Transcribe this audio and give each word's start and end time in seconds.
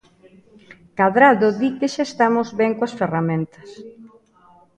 Cadrado 0.97 1.47
di 1.59 1.69
que 1.77 1.87
xa 1.93 2.03
estamos 2.09 2.47
ben 2.59 2.71
coas 2.77 2.93
ferramentas. 2.99 3.69